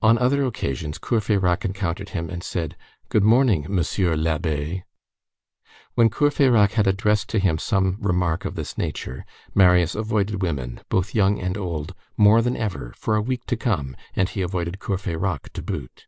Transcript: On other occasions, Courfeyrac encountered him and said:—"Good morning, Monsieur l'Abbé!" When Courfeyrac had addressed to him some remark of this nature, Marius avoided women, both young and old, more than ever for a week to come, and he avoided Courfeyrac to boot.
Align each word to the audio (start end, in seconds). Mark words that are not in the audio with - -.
On 0.00 0.16
other 0.16 0.46
occasions, 0.46 0.96
Courfeyrac 0.98 1.66
encountered 1.66 2.08
him 2.16 2.30
and 2.30 2.42
said:—"Good 2.42 3.22
morning, 3.24 3.66
Monsieur 3.68 4.16
l'Abbé!" 4.16 4.84
When 5.94 6.08
Courfeyrac 6.08 6.70
had 6.72 6.86
addressed 6.86 7.28
to 7.28 7.38
him 7.38 7.58
some 7.58 7.98
remark 8.00 8.46
of 8.46 8.54
this 8.54 8.78
nature, 8.78 9.26
Marius 9.54 9.94
avoided 9.94 10.40
women, 10.40 10.80
both 10.88 11.14
young 11.14 11.38
and 11.40 11.58
old, 11.58 11.94
more 12.16 12.40
than 12.40 12.56
ever 12.56 12.94
for 12.96 13.16
a 13.16 13.20
week 13.20 13.44
to 13.48 13.56
come, 13.58 13.94
and 14.16 14.30
he 14.30 14.40
avoided 14.40 14.78
Courfeyrac 14.78 15.50
to 15.52 15.60
boot. 15.60 16.06